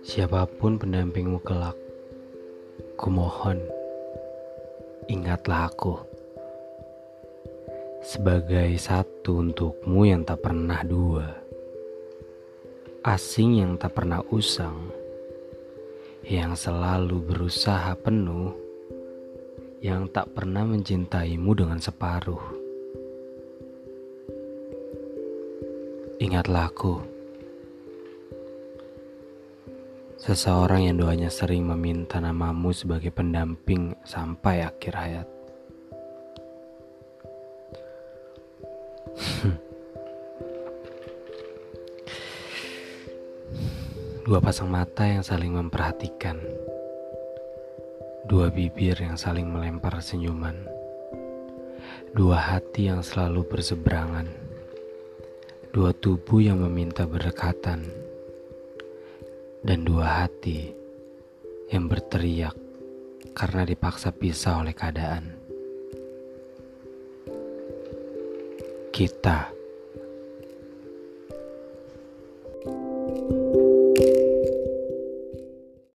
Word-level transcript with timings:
Siapa 0.00 0.48
pun 0.48 0.80
pendampingmu 0.80 1.44
kelak, 1.44 1.76
kumohon, 2.96 3.60
ingatlah 5.12 5.68
aku. 5.68 6.00
Sebagai 8.00 8.80
satu 8.80 9.44
untukmu 9.44 10.08
yang 10.08 10.24
tak 10.24 10.40
pernah 10.40 10.80
dua. 10.88 11.36
Asing 13.04 13.60
yang 13.60 13.76
tak 13.76 13.92
pernah 13.92 14.24
usang. 14.32 14.88
Yang 16.24 16.64
selalu 16.64 17.20
berusaha 17.20 17.92
penuh. 18.00 18.56
Yang 19.84 20.16
tak 20.16 20.32
pernah 20.32 20.64
mencintaimu 20.64 21.52
dengan 21.52 21.76
separuh. 21.76 22.40
Ingatlah 26.24 26.72
aku. 26.72 27.19
Seseorang 30.20 30.84
yang 30.84 31.00
doanya 31.00 31.32
sering 31.32 31.64
meminta 31.64 32.20
namamu 32.20 32.76
sebagai 32.76 33.08
pendamping 33.08 33.96
sampai 34.04 34.68
akhir 34.68 34.92
hayat. 34.92 35.24
Dua 44.28 44.44
pasang 44.44 44.68
mata 44.68 45.08
yang 45.08 45.24
saling 45.24 45.56
memperhatikan. 45.56 46.36
Dua 48.28 48.52
bibir 48.52 49.00
yang 49.00 49.16
saling 49.16 49.48
melempar 49.48 50.04
senyuman. 50.04 50.68
Dua 52.12 52.36
hati 52.36 52.92
yang 52.92 53.00
selalu 53.00 53.48
berseberangan 53.48 54.50
dua 55.70 55.94
tubuh 55.94 56.42
yang 56.42 56.66
meminta 56.66 57.06
berdekatan, 57.06 57.86
dan 59.60 59.84
dua 59.84 60.24
hati 60.24 60.72
yang 61.70 61.86
berteriak 61.86 62.56
karena 63.36 63.62
dipaksa 63.68 64.10
pisah 64.10 64.60
oleh 64.60 64.74
keadaan. 64.74 65.24
Kita. 68.90 69.56
thank 72.60 73.54
you 73.54 73.59